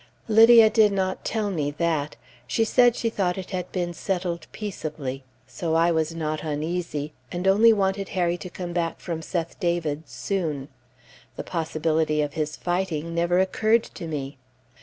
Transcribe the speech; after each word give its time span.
Lydia 0.27 0.67
did 0.71 0.91
not 0.91 1.23
tell 1.23 1.51
me 1.51 1.69
that; 1.69 2.15
she 2.47 2.63
said 2.63 2.95
she 2.95 3.07
thought 3.11 3.37
it 3.37 3.51
had 3.51 3.71
been 3.71 3.93
settled 3.93 4.47
peaceably, 4.51 5.23
so 5.45 5.75
I 5.75 5.91
was 5.91 6.15
not 6.15 6.41
uneasy, 6.41 7.13
and 7.31 7.47
only 7.47 7.71
wanted 7.71 8.09
Harry 8.17 8.35
to 8.37 8.49
come 8.49 8.73
back 8.73 8.99
from 8.99 9.21
Seth 9.21 9.59
David's 9.59 10.11
soon. 10.11 10.69
The 11.35 11.43
possibility 11.43 12.19
of 12.23 12.33
his 12.33 12.55
fighting 12.55 13.13
never 13.13 13.37
occurred 13.37 13.83
to 13.83 14.07
me. 14.07 14.39